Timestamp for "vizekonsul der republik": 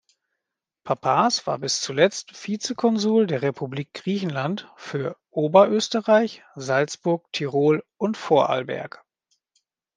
2.47-3.93